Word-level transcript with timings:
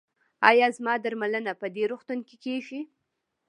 ایا 0.49 0.67
زما 0.77 0.93
درملنه 1.03 1.51
په 1.61 1.67
دې 1.75 1.83
روغتون 1.91 2.19
کې 2.27 2.35
کیږي؟ 2.43 2.81